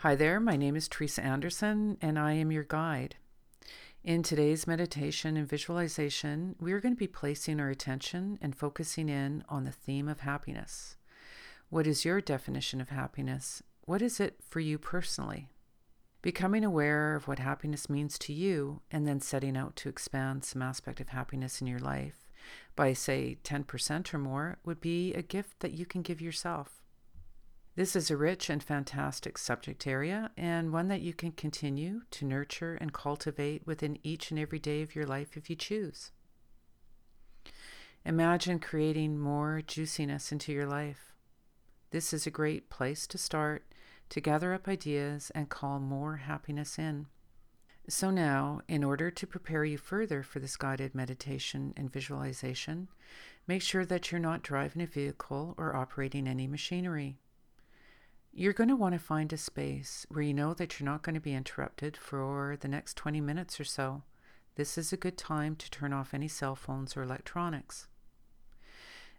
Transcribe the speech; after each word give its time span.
Hi 0.00 0.14
there, 0.14 0.38
my 0.40 0.56
name 0.56 0.76
is 0.76 0.88
Teresa 0.88 1.24
Anderson, 1.24 1.96
and 2.02 2.18
I 2.18 2.34
am 2.34 2.52
your 2.52 2.64
guide. 2.64 3.16
In 4.04 4.22
today's 4.22 4.66
meditation 4.66 5.38
and 5.38 5.48
visualization, 5.48 6.54
we 6.60 6.74
are 6.74 6.80
going 6.80 6.94
to 6.94 6.98
be 6.98 7.06
placing 7.06 7.58
our 7.60 7.70
attention 7.70 8.38
and 8.42 8.54
focusing 8.54 9.08
in 9.08 9.42
on 9.48 9.64
the 9.64 9.72
theme 9.72 10.06
of 10.06 10.20
happiness. 10.20 10.98
What 11.70 11.86
is 11.86 12.04
your 12.04 12.20
definition 12.20 12.82
of 12.82 12.90
happiness? 12.90 13.62
What 13.86 14.02
is 14.02 14.20
it 14.20 14.36
for 14.46 14.60
you 14.60 14.76
personally? 14.76 15.48
Becoming 16.20 16.62
aware 16.62 17.16
of 17.16 17.26
what 17.26 17.38
happiness 17.38 17.88
means 17.88 18.18
to 18.18 18.34
you 18.34 18.82
and 18.90 19.08
then 19.08 19.22
setting 19.22 19.56
out 19.56 19.76
to 19.76 19.88
expand 19.88 20.44
some 20.44 20.60
aspect 20.60 21.00
of 21.00 21.08
happiness 21.08 21.62
in 21.62 21.66
your 21.66 21.80
life 21.80 22.28
by, 22.76 22.92
say, 22.92 23.38
10% 23.42 24.12
or 24.12 24.18
more 24.18 24.58
would 24.62 24.82
be 24.82 25.14
a 25.14 25.22
gift 25.22 25.60
that 25.60 25.72
you 25.72 25.86
can 25.86 26.02
give 26.02 26.20
yourself. 26.20 26.82
This 27.76 27.94
is 27.94 28.10
a 28.10 28.16
rich 28.16 28.48
and 28.48 28.62
fantastic 28.62 29.36
subject 29.36 29.86
area, 29.86 30.30
and 30.34 30.72
one 30.72 30.88
that 30.88 31.02
you 31.02 31.12
can 31.12 31.30
continue 31.30 32.00
to 32.12 32.24
nurture 32.24 32.74
and 32.74 32.90
cultivate 32.90 33.66
within 33.66 33.98
each 34.02 34.30
and 34.30 34.40
every 34.40 34.58
day 34.58 34.80
of 34.80 34.94
your 34.94 35.04
life 35.04 35.36
if 35.36 35.50
you 35.50 35.56
choose. 35.56 36.10
Imagine 38.06 38.60
creating 38.60 39.18
more 39.18 39.60
juiciness 39.66 40.32
into 40.32 40.54
your 40.54 40.64
life. 40.64 41.12
This 41.90 42.14
is 42.14 42.26
a 42.26 42.30
great 42.30 42.70
place 42.70 43.06
to 43.08 43.18
start 43.18 43.66
to 44.08 44.22
gather 44.22 44.54
up 44.54 44.66
ideas 44.66 45.30
and 45.34 45.50
call 45.50 45.78
more 45.78 46.16
happiness 46.16 46.78
in. 46.78 47.08
So, 47.90 48.10
now, 48.10 48.62
in 48.68 48.84
order 48.84 49.10
to 49.10 49.26
prepare 49.26 49.66
you 49.66 49.76
further 49.76 50.22
for 50.22 50.38
this 50.38 50.56
guided 50.56 50.94
meditation 50.94 51.74
and 51.76 51.92
visualization, 51.92 52.88
make 53.46 53.60
sure 53.60 53.84
that 53.84 54.10
you're 54.10 54.18
not 54.18 54.42
driving 54.42 54.80
a 54.80 54.86
vehicle 54.86 55.54
or 55.58 55.76
operating 55.76 56.26
any 56.26 56.46
machinery. 56.46 57.18
You're 58.38 58.52
going 58.52 58.68
to 58.68 58.76
want 58.76 58.92
to 58.92 58.98
find 58.98 59.32
a 59.32 59.38
space 59.38 60.04
where 60.10 60.20
you 60.20 60.34
know 60.34 60.52
that 60.52 60.78
you're 60.78 60.84
not 60.84 61.00
going 61.00 61.14
to 61.14 61.22
be 61.22 61.32
interrupted 61.32 61.96
for 61.96 62.58
the 62.60 62.68
next 62.68 62.94
20 62.98 63.18
minutes 63.22 63.58
or 63.58 63.64
so. 63.64 64.02
This 64.56 64.76
is 64.76 64.92
a 64.92 64.98
good 64.98 65.16
time 65.16 65.56
to 65.56 65.70
turn 65.70 65.94
off 65.94 66.12
any 66.12 66.28
cell 66.28 66.54
phones 66.54 66.98
or 66.98 67.02
electronics. 67.02 67.88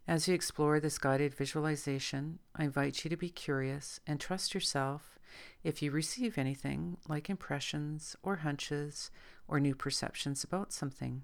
As 0.08 0.28
you 0.28 0.36
explore 0.36 0.80
this 0.80 1.00
guided 1.00 1.34
visualization, 1.34 2.38
I 2.56 2.66
invite 2.66 3.04
you 3.04 3.10
to 3.10 3.18
be 3.18 3.32
curious 3.32 4.00
and 4.06 4.20
trust 4.20 4.54
yourself 4.54 5.18
if 5.64 5.82
you 5.82 5.90
receive 5.90 6.38
anything 6.38 6.98
like 7.10 7.28
impressions 7.28 8.16
or 8.22 8.36
hunches 8.36 9.10
or 9.48 9.60
new 9.60 9.74
perceptions 9.74 10.44
about 10.44 10.72
something. 10.72 11.24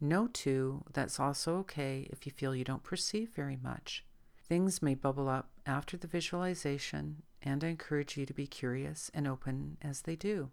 Know 0.00 0.28
too 0.28 0.84
that's 0.92 1.18
also 1.18 1.56
okay 1.56 2.06
if 2.12 2.24
you 2.24 2.30
feel 2.30 2.54
you 2.54 2.62
don't 2.62 2.84
perceive 2.84 3.30
very 3.34 3.58
much. 3.60 4.04
Things 4.46 4.82
may 4.82 4.94
bubble 4.94 5.28
up 5.28 5.48
after 5.64 5.96
the 5.96 6.06
visualization, 6.06 7.22
and 7.42 7.64
I 7.64 7.68
encourage 7.68 8.16
you 8.16 8.26
to 8.26 8.34
be 8.34 8.46
curious 8.46 9.10
and 9.14 9.26
open 9.26 9.78
as 9.80 10.02
they 10.02 10.16
do. 10.16 10.50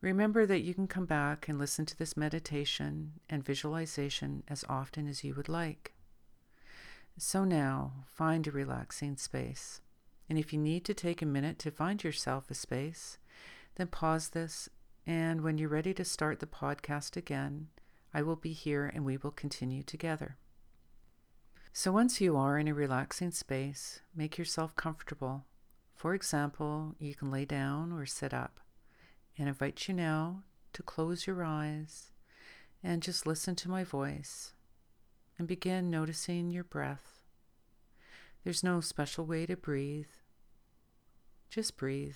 Remember 0.00 0.46
that 0.46 0.60
you 0.60 0.74
can 0.74 0.86
come 0.86 1.06
back 1.06 1.48
and 1.48 1.58
listen 1.58 1.86
to 1.86 1.98
this 1.98 2.16
meditation 2.16 3.14
and 3.28 3.44
visualization 3.44 4.44
as 4.48 4.64
often 4.68 5.08
as 5.08 5.24
you 5.24 5.34
would 5.34 5.48
like. 5.48 5.94
So 7.18 7.44
now, 7.44 8.04
find 8.06 8.46
a 8.46 8.52
relaxing 8.52 9.16
space. 9.16 9.80
And 10.28 10.38
if 10.38 10.52
you 10.52 10.58
need 10.58 10.84
to 10.84 10.94
take 10.94 11.20
a 11.20 11.26
minute 11.26 11.58
to 11.60 11.70
find 11.70 12.02
yourself 12.04 12.50
a 12.50 12.54
space, 12.54 13.18
then 13.74 13.88
pause 13.88 14.28
this, 14.28 14.68
and 15.06 15.42
when 15.42 15.58
you're 15.58 15.68
ready 15.68 15.94
to 15.94 16.04
start 16.04 16.38
the 16.38 16.46
podcast 16.46 17.16
again, 17.16 17.68
I 18.12 18.22
will 18.22 18.36
be 18.36 18.52
here 18.52 18.86
and 18.86 19.04
we 19.04 19.16
will 19.16 19.32
continue 19.32 19.82
together. 19.82 20.36
So 21.76 21.90
once 21.90 22.20
you 22.20 22.36
are 22.36 22.56
in 22.56 22.68
a 22.68 22.72
relaxing 22.72 23.32
space, 23.32 23.98
make 24.14 24.38
yourself 24.38 24.76
comfortable. 24.76 25.44
For 25.92 26.14
example, 26.14 26.94
you 27.00 27.16
can 27.16 27.32
lay 27.32 27.44
down 27.44 27.90
or 27.90 28.06
sit 28.06 28.32
up. 28.32 28.60
And 29.36 29.48
invite 29.48 29.88
you 29.88 29.94
now 29.94 30.44
to 30.72 30.84
close 30.84 31.26
your 31.26 31.42
eyes 31.42 32.12
and 32.80 33.02
just 33.02 33.26
listen 33.26 33.56
to 33.56 33.68
my 33.68 33.82
voice 33.82 34.52
and 35.36 35.48
begin 35.48 35.90
noticing 35.90 36.48
your 36.48 36.62
breath. 36.62 37.18
There's 38.44 38.62
no 38.62 38.80
special 38.80 39.26
way 39.26 39.44
to 39.44 39.56
breathe. 39.56 40.14
Just 41.50 41.76
breathe. 41.76 42.14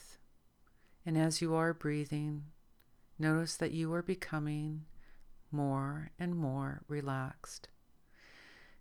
And 1.05 1.19
as 1.19 1.43
you 1.43 1.57
are 1.57 1.75
breathing, 1.75 2.45
notice 3.19 3.57
that 3.57 3.73
you 3.73 3.93
are 3.93 4.03
becoming 4.03 4.85
more 5.51 6.13
and 6.17 6.37
more 6.37 6.83
relaxed. 6.87 7.71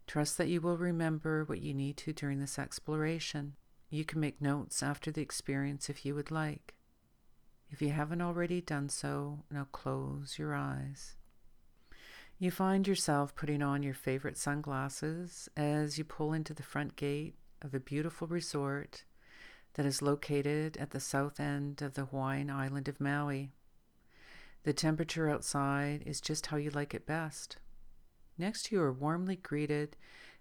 Trust 0.08 0.38
that 0.38 0.48
you 0.48 0.62
will 0.62 0.78
remember 0.78 1.44
what 1.44 1.62
you 1.62 1.74
need 1.74 1.98
to 1.98 2.14
during 2.14 2.40
this 2.40 2.58
exploration. 2.58 3.58
You 3.90 4.06
can 4.06 4.22
make 4.22 4.42
notes 4.42 4.82
after 4.82 5.12
the 5.12 5.22
experience 5.22 5.90
if 5.90 6.06
you 6.06 6.16
would 6.16 6.32
like. 6.32 6.76
If 7.70 7.82
you 7.82 7.90
haven't 7.90 8.22
already 8.22 8.62
done 8.62 8.88
so, 8.88 9.44
now 9.52 9.68
close 9.74 10.40
your 10.40 10.56
eyes. 10.56 11.18
You 12.40 12.52
find 12.52 12.88
yourself 12.88 13.36
putting 13.36 13.62
on 13.62 13.84
your 13.84 13.94
favorite 13.94 14.38
sunglasses 14.38 15.50
as 15.58 15.98
you 15.98 16.06
pull 16.06 16.32
into 16.32 16.54
the 16.54 16.64
front 16.64 16.96
gate 16.96 17.36
of 17.62 17.74
a 17.74 17.80
beautiful 17.80 18.28
resort 18.28 19.04
that 19.74 19.86
is 19.86 20.02
located 20.02 20.78
at 20.78 20.92
the 20.92 21.00
south 21.00 21.40
end 21.40 21.82
of 21.82 21.96
the 21.96 22.06
Hawaiian 22.06 22.50
island 22.50 22.88
of 22.88 23.02
Maui. 23.02 23.52
The 24.64 24.74
temperature 24.74 25.30
outside 25.30 26.04
is 26.06 26.22
just 26.22 26.48
how 26.48 26.58
you 26.58 26.70
like 26.70 26.94
it 26.94 27.06
best. 27.06 27.58
Next, 28.38 28.72
you 28.72 28.80
are 28.82 28.92
warmly 28.94 29.36
greeted 29.36 29.98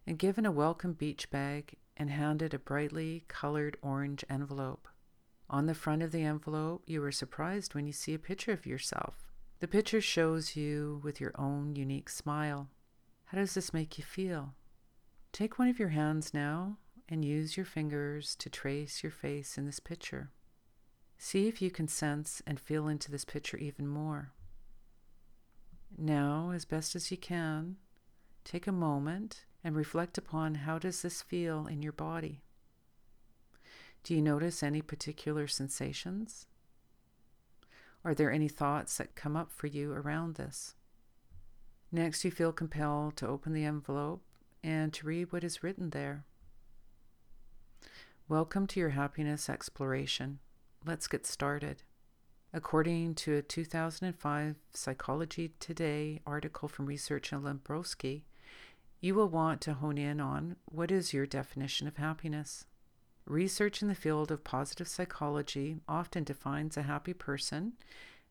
and 0.06 0.18
given 0.18 0.44
a 0.44 0.52
welcome 0.52 0.92
beach 0.92 1.30
bag 1.30 1.76
and 1.96 2.10
handed 2.10 2.52
a 2.52 2.58
brightly 2.58 3.24
colored 3.26 3.78
orange 3.80 4.24
envelope. 4.28 4.86
On 5.48 5.66
the 5.66 5.74
front 5.74 6.02
of 6.02 6.12
the 6.12 6.22
envelope, 6.22 6.82
you 6.86 7.02
are 7.02 7.12
surprised 7.12 7.74
when 7.74 7.86
you 7.86 7.92
see 7.92 8.12
a 8.12 8.18
picture 8.18 8.52
of 8.52 8.66
yourself. 8.66 9.32
The 9.60 9.68
picture 9.68 10.02
shows 10.02 10.56
you 10.56 11.00
with 11.02 11.20
your 11.20 11.32
own 11.38 11.74
unique 11.74 12.10
smile. 12.10 12.68
How 13.26 13.38
does 13.38 13.54
this 13.54 13.72
make 13.72 13.96
you 13.96 14.04
feel? 14.04 14.54
Take 15.32 15.58
one 15.58 15.68
of 15.68 15.78
your 15.78 15.88
hands 15.88 16.34
now 16.34 16.76
and 17.08 17.24
use 17.24 17.56
your 17.56 17.66
fingers 17.66 18.34
to 18.36 18.50
trace 18.50 19.02
your 19.02 19.12
face 19.12 19.56
in 19.56 19.64
this 19.64 19.80
picture. 19.80 20.30
See 21.16 21.48
if 21.48 21.62
you 21.62 21.70
can 21.70 21.88
sense 21.88 22.42
and 22.46 22.60
feel 22.60 22.88
into 22.88 23.10
this 23.10 23.24
picture 23.24 23.56
even 23.56 23.86
more. 23.86 24.32
Now, 25.96 26.50
as 26.54 26.66
best 26.66 26.94
as 26.94 27.10
you 27.10 27.16
can, 27.16 27.76
Take 28.46 28.68
a 28.68 28.72
moment 28.72 29.44
and 29.64 29.74
reflect 29.74 30.16
upon 30.16 30.54
how 30.54 30.78
does 30.78 31.02
this 31.02 31.20
feel 31.20 31.66
in 31.66 31.82
your 31.82 31.90
body? 31.90 32.42
Do 34.04 34.14
you 34.14 34.22
notice 34.22 34.62
any 34.62 34.80
particular 34.82 35.48
sensations? 35.48 36.46
Are 38.04 38.14
there 38.14 38.30
any 38.30 38.46
thoughts 38.46 38.98
that 38.98 39.16
come 39.16 39.36
up 39.36 39.50
for 39.50 39.66
you 39.66 39.92
around 39.92 40.36
this? 40.36 40.76
Next, 41.90 42.24
you 42.24 42.30
feel 42.30 42.52
compelled 42.52 43.16
to 43.16 43.26
open 43.26 43.52
the 43.52 43.64
envelope 43.64 44.22
and 44.62 44.92
to 44.92 45.08
read 45.08 45.32
what 45.32 45.42
is 45.42 45.64
written 45.64 45.90
there. 45.90 46.24
Welcome 48.28 48.68
to 48.68 48.78
your 48.78 48.90
happiness 48.90 49.50
exploration. 49.50 50.38
Let's 50.84 51.08
get 51.08 51.26
started. 51.26 51.82
According 52.52 53.16
to 53.16 53.34
a 53.34 53.42
2005 53.42 54.54
Psychology 54.72 55.50
Today 55.58 56.20
article 56.24 56.68
from 56.68 56.86
Research 56.86 57.32
and 57.32 57.42
Lyubomirsky, 57.42 58.22
you 59.00 59.14
will 59.14 59.28
want 59.28 59.60
to 59.62 59.74
hone 59.74 59.98
in 59.98 60.20
on 60.20 60.56
what 60.64 60.90
is 60.90 61.12
your 61.12 61.26
definition 61.26 61.86
of 61.86 61.96
happiness. 61.96 62.64
Research 63.26 63.82
in 63.82 63.88
the 63.88 63.94
field 63.94 64.30
of 64.30 64.44
positive 64.44 64.88
psychology 64.88 65.76
often 65.88 66.24
defines 66.24 66.76
a 66.76 66.82
happy 66.82 67.12
person 67.12 67.72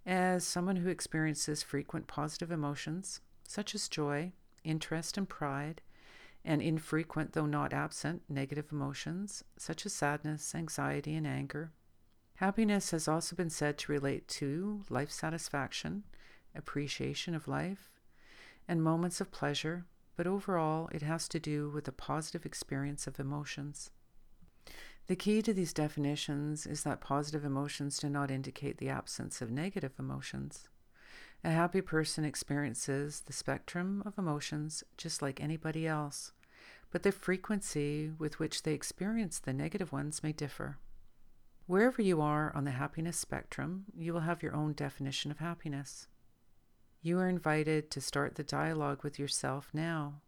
as 0.06 0.46
someone 0.46 0.78
who 0.78 0.90
experiences 0.90 1.64
frequent 1.64 2.08
positive 2.08 2.52
emotions, 2.52 3.22
such 3.48 3.76
as 3.76 3.90
joy, 3.90 4.32
interest, 4.64 5.18
and 5.18 5.28
pride, 5.28 5.82
and 6.44 6.62
infrequent, 6.62 7.34
though 7.34 7.46
not 7.46 7.74
absent, 7.74 8.22
negative 8.30 8.72
emotions, 8.72 9.44
such 9.58 9.86
as 9.86 9.94
sadness, 9.94 10.54
anxiety, 10.54 11.16
and 11.16 11.26
anger. 11.26 11.72
Happiness 12.36 12.92
has 12.92 13.08
also 13.08 13.36
been 13.36 13.50
said 13.50 13.78
to 13.78 13.92
relate 13.92 14.28
to 14.28 14.84
life 14.90 15.10
satisfaction, 15.10 16.04
appreciation 16.54 17.34
of 17.34 17.48
life, 17.48 17.90
and 18.68 18.84
moments 18.84 19.20
of 19.20 19.32
pleasure, 19.32 19.86
but 20.16 20.28
overall, 20.28 20.90
it 20.92 21.02
has 21.02 21.28
to 21.30 21.40
do 21.40 21.70
with 21.70 21.88
a 21.88 21.92
positive 21.92 22.46
experience 22.46 23.08
of 23.08 23.20
emotions. 23.20 23.92
The 25.08 25.16
key 25.16 25.42
to 25.44 25.54
these 25.54 25.74
definitions 25.74 26.66
is 26.66 26.84
that 26.84 27.02
positive 27.02 27.46
emotions 27.46 28.00
do 28.00 28.10
not 28.10 28.32
indicate 28.32 28.78
the 28.78 28.90
absence 28.90 29.42
of 29.42 29.52
negative 29.52 29.94
emotions. 30.00 30.68
A 31.44 31.52
happy 31.52 31.82
person 31.82 32.26
experiences 32.26 33.22
the 33.22 33.34
spectrum 33.34 34.02
of 34.04 34.18
emotions 34.18 34.84
just 34.98 35.22
like 35.22 35.40
anybody 35.40 35.86
else, 35.86 36.32
but 36.90 37.04
the 37.04 37.12
frequency 37.12 38.12
with 38.18 38.40
which 38.40 38.64
they 38.64 38.74
experience 38.74 39.38
the 39.38 39.54
negative 39.54 39.92
ones 39.92 40.24
may 40.24 40.32
differ. 40.32 40.80
Wherever 41.68 42.02
you 42.02 42.22
are 42.22 42.52
on 42.56 42.64
the 42.64 42.72
happiness 42.72 43.18
spectrum, 43.18 43.86
you 43.96 44.14
will 44.14 44.22
have 44.22 44.42
your 44.42 44.56
own 44.56 44.74
definition 44.74 45.30
of 45.30 45.38
happiness. 45.38 46.08
You 47.06 47.20
are 47.20 47.30
invited 47.30 47.92
to 47.92 48.02
start 48.02 48.34
the 48.34 48.44
dialogue 48.44 49.04
with 49.04 49.20
yourself 49.20 49.70
now 49.76 50.22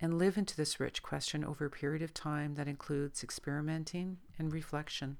and 0.00 0.16
live 0.16 0.38
into 0.38 0.56
this 0.56 0.80
rich 0.80 1.02
question 1.02 1.44
over 1.44 1.66
a 1.66 1.70
period 1.70 2.00
of 2.00 2.14
time 2.14 2.54
that 2.54 2.66
includes 2.66 3.22
experimenting 3.22 4.16
and 4.38 4.50
reflection. 4.50 5.18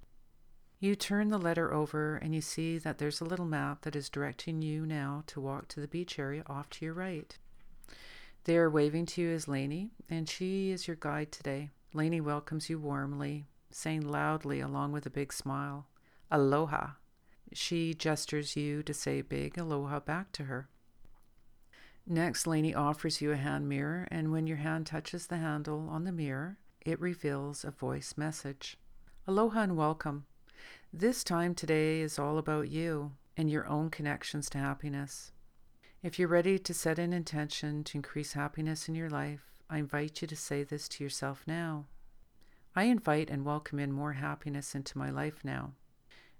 You 0.80 0.94
turn 0.94 1.28
the 1.28 1.36
letter 1.36 1.70
over 1.70 2.16
and 2.16 2.34
you 2.34 2.40
see 2.40 2.78
that 2.78 2.96
there's 2.96 3.20
a 3.20 3.26
little 3.26 3.44
map 3.44 3.82
that 3.82 3.94
is 3.94 4.08
directing 4.08 4.62
you 4.62 4.86
now 4.86 5.22
to 5.26 5.38
walk 5.38 5.68
to 5.68 5.80
the 5.80 5.86
beach 5.86 6.18
area 6.18 6.44
off 6.46 6.70
to 6.70 6.86
your 6.86 6.94
right. 6.94 7.36
They 8.44 8.56
are 8.56 8.70
waving 8.70 9.04
to 9.04 9.20
you 9.20 9.32
as 9.32 9.46
Lainey, 9.46 9.90
and 10.08 10.26
she 10.26 10.70
is 10.70 10.88
your 10.88 10.96
guide 10.98 11.30
today. 11.30 11.72
Lainey 11.92 12.22
welcomes 12.22 12.70
you 12.70 12.78
warmly, 12.78 13.44
saying 13.70 14.08
loudly 14.08 14.60
along 14.60 14.92
with 14.92 15.04
a 15.04 15.10
big 15.10 15.34
smile, 15.34 15.88
Aloha. 16.30 16.92
She 17.52 17.92
gestures 17.92 18.56
you 18.56 18.82
to 18.84 18.94
say 18.94 19.20
big 19.20 19.58
aloha 19.58 20.00
back 20.00 20.32
to 20.32 20.44
her. 20.44 20.70
Next, 22.06 22.46
Lainey 22.48 22.74
offers 22.74 23.20
you 23.20 23.30
a 23.30 23.36
hand 23.36 23.68
mirror, 23.68 24.08
and 24.10 24.32
when 24.32 24.46
your 24.46 24.56
hand 24.56 24.86
touches 24.86 25.28
the 25.28 25.36
handle 25.36 25.88
on 25.88 26.04
the 26.04 26.12
mirror, 26.12 26.58
it 26.84 27.00
reveals 27.00 27.64
a 27.64 27.70
voice 27.70 28.14
message. 28.16 28.76
Aloha 29.26 29.60
and 29.62 29.76
welcome. 29.76 30.26
This 30.92 31.22
time 31.22 31.54
today 31.54 32.00
is 32.00 32.18
all 32.18 32.38
about 32.38 32.68
you 32.68 33.12
and 33.36 33.48
your 33.48 33.68
own 33.68 33.88
connections 33.88 34.50
to 34.50 34.58
happiness. 34.58 35.30
If 36.02 36.18
you're 36.18 36.26
ready 36.26 36.58
to 36.58 36.74
set 36.74 36.98
an 36.98 37.12
intention 37.12 37.84
to 37.84 37.98
increase 37.98 38.32
happiness 38.32 38.88
in 38.88 38.96
your 38.96 39.08
life, 39.08 39.62
I 39.70 39.78
invite 39.78 40.20
you 40.20 40.28
to 40.28 40.36
say 40.36 40.64
this 40.64 40.88
to 40.88 41.04
yourself 41.04 41.44
now. 41.46 41.86
I 42.74 42.84
invite 42.84 43.30
and 43.30 43.44
welcome 43.44 43.78
in 43.78 43.92
more 43.92 44.14
happiness 44.14 44.74
into 44.74 44.98
my 44.98 45.10
life 45.10 45.44
now. 45.44 45.74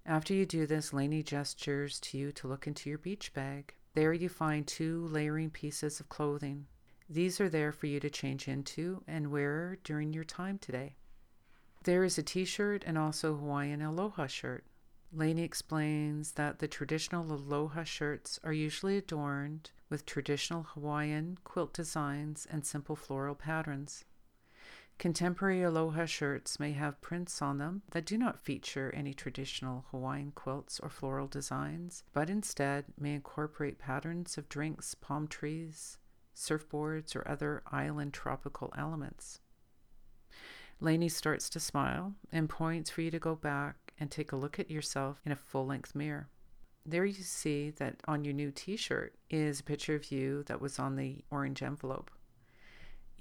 After 0.05 0.35
you 0.35 0.44
do 0.44 0.67
this, 0.67 0.93
Lainey 0.93 1.23
gestures 1.23 2.00
to 2.00 2.19
you 2.19 2.32
to 2.32 2.49
look 2.49 2.67
into 2.67 2.91
your 2.91 2.99
beach 2.99 3.32
bag. 3.32 3.75
There 3.94 4.12
you 4.15 4.31
find 4.31 4.67
two 4.67 5.06
layering 5.09 5.50
pieces 5.50 6.00
of 6.00 6.09
clothing. 6.09 6.67
These 7.11 7.41
are 7.41 7.50
there 7.50 7.73
for 7.73 7.87
you 7.87 8.00
to 8.00 8.09
change 8.09 8.49
into 8.49 9.03
and 9.06 9.31
wear 9.31 9.77
during 9.85 10.15
your 10.15 10.25
time 10.25 10.59
today. 10.59 10.97
There 11.85 12.03
is 12.03 12.17
a 12.17 12.23
t 12.23 12.47
shirt 12.47 12.85
and 12.87 12.97
also 12.97 13.37
Hawaiian 13.37 13.83
aloha 13.83 14.29
shirt. 14.29 14.65
Lainey 15.12 15.43
explains 15.43 16.33
that 16.33 16.59
the 16.59 16.69
traditional 16.69 17.31
aloha 17.31 17.85
shirts 17.85 18.41
are 18.43 18.53
usually 18.55 18.97
adorned 18.97 19.73
with 19.91 20.06
traditional 20.06 20.62
Hawaiian 20.62 21.37
quilt 21.44 21.75
designs 21.75 22.47
and 22.50 22.65
simple 22.65 22.97
floral 22.97 23.35
patterns. 23.35 24.06
Contemporary 24.99 25.62
aloha 25.62 26.06
shirts 26.06 26.61
may 26.61 26.73
have 26.73 27.00
prints 27.00 27.43
on 27.43 27.59
them 27.59 27.83
that 27.91 28.06
do 28.06 28.17
not 28.17 28.39
feature 28.39 28.93
any 28.94 29.12
traditional 29.12 29.85
Hawaiian 29.91 30.33
quilts 30.33 30.79
or 30.79 30.89
floral 30.89 31.27
designs, 31.27 32.05
but 32.12 32.31
instead 32.31 32.85
may 32.99 33.15
incorporate 33.15 33.79
patterns 33.79 34.39
of 34.39 34.49
drinks, 34.49 34.94
palm 34.94 35.27
trees, 35.27 35.99
surfboards, 36.37 37.17
or 37.17 37.27
other 37.27 37.62
island 37.67 38.12
tropical 38.12 38.73
elements. 38.79 39.41
Lainey 40.81 41.09
starts 41.09 41.49
to 41.50 41.61
smile 41.61 42.15
and 42.33 42.49
points 42.49 42.91
for 42.91 43.03
you 43.03 43.11
to 43.11 43.19
go 43.19 43.35
back 43.35 43.93
and 43.99 44.11
take 44.11 44.33
a 44.33 44.37
look 44.37 44.59
at 44.59 44.71
yourself 44.71 45.21
in 45.25 45.33
a 45.33 45.37
full 45.37 45.67
length 45.67 45.94
mirror. 45.94 46.29
There 46.85 47.05
you 47.05 47.23
see 47.23 47.71
that 47.71 47.97
on 48.09 48.25
your 48.25 48.35
new 48.35 48.50
t 48.50 48.77
shirt 48.77 49.15
is 49.31 49.61
a 49.61 49.65
picture 49.65 49.94
of 49.94 50.11
you 50.11 50.43
that 50.44 50.61
was 50.61 50.81
on 50.81 50.97
the 50.97 51.25
orange 51.31 51.62
envelope. 51.62 52.11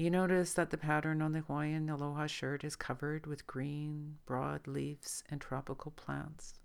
You 0.02 0.10
notice 0.10 0.54
that 0.54 0.72
the 0.72 0.80
pattern 0.80 1.22
on 1.22 1.32
the 1.32 1.42
Hawaiian 1.42 1.88
aloha 1.88 2.26
shirt 2.26 2.64
is 2.64 2.76
covered 2.76 3.28
with 3.28 3.46
green, 3.46 4.18
broad 4.26 4.66
leaves 4.66 5.24
and 5.30 5.40
tropical 5.40 5.92
plants. 5.92 6.56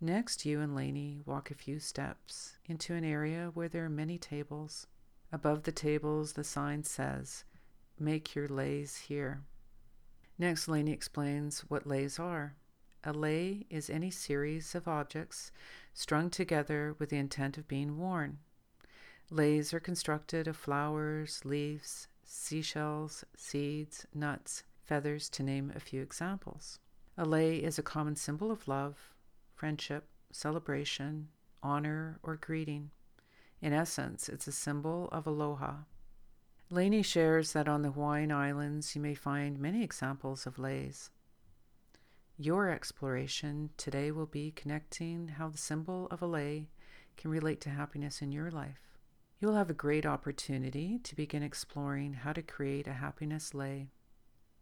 Next, 0.00 0.44
you 0.44 0.60
and 0.60 0.74
Lainey 0.74 1.20
walk 1.24 1.52
a 1.52 1.54
few 1.54 1.78
steps 1.78 2.56
into 2.66 2.94
an 2.94 3.04
area 3.04 3.52
where 3.54 3.68
there 3.68 3.84
are 3.84 3.88
many 3.88 4.18
tables. 4.18 4.88
Above 5.30 5.62
the 5.62 5.70
tables, 5.70 6.32
the 6.32 6.42
sign 6.42 6.82
says, 6.82 7.44
Make 8.00 8.34
your 8.34 8.48
leis 8.48 8.96
here. 8.96 9.44
Next, 10.36 10.66
Lainey 10.66 10.90
explains 10.90 11.60
what 11.68 11.86
leis 11.86 12.18
are. 12.18 12.56
A 13.04 13.12
lei 13.12 13.64
is 13.70 13.90
any 13.90 14.10
series 14.10 14.74
of 14.74 14.88
objects 14.88 15.52
strung 15.94 16.30
together 16.30 16.96
with 16.98 17.10
the 17.10 17.18
intent 17.18 17.56
of 17.56 17.68
being 17.68 17.96
worn. 17.96 18.40
Leis 19.30 19.72
are 19.72 19.78
constructed 19.78 20.48
of 20.48 20.56
flowers, 20.56 21.44
leaves, 21.44 22.08
seashells, 22.32 23.24
seeds, 23.36 24.06
nuts, 24.14 24.62
feathers, 24.82 25.28
to 25.28 25.42
name 25.42 25.70
a 25.76 25.80
few 25.80 26.00
examples. 26.00 26.78
A 27.18 27.26
lei 27.26 27.56
is 27.56 27.78
a 27.78 27.82
common 27.82 28.16
symbol 28.16 28.50
of 28.50 28.66
love, 28.66 29.12
friendship, 29.54 30.08
celebration, 30.32 31.28
honor, 31.62 32.18
or 32.22 32.36
greeting. 32.36 32.90
In 33.60 33.74
essence, 33.74 34.30
it's 34.30 34.48
a 34.48 34.52
symbol 34.52 35.10
of 35.12 35.26
aloha. 35.26 35.82
Lainey 36.70 37.02
shares 37.02 37.52
that 37.52 37.68
on 37.68 37.82
the 37.82 37.90
Hawaiian 37.90 38.32
Islands 38.32 38.96
you 38.96 39.02
may 39.02 39.14
find 39.14 39.58
many 39.58 39.84
examples 39.84 40.46
of 40.46 40.58
leis. 40.58 41.10
Your 42.38 42.70
exploration 42.70 43.70
today 43.76 44.10
will 44.10 44.26
be 44.26 44.52
connecting 44.52 45.28
how 45.28 45.48
the 45.48 45.58
symbol 45.58 46.08
of 46.10 46.22
a 46.22 46.26
lei 46.26 46.70
can 47.18 47.30
relate 47.30 47.60
to 47.60 47.70
happiness 47.70 48.22
in 48.22 48.32
your 48.32 48.50
life. 48.50 48.91
You 49.42 49.48
will 49.48 49.56
have 49.56 49.70
a 49.70 49.74
great 49.74 50.06
opportunity 50.06 51.00
to 51.02 51.16
begin 51.16 51.42
exploring 51.42 52.12
how 52.12 52.32
to 52.32 52.42
create 52.42 52.86
a 52.86 52.92
happiness 52.92 53.52
lei. 53.52 53.88